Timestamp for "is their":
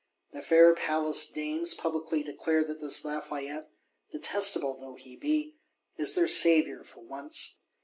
5.95-6.27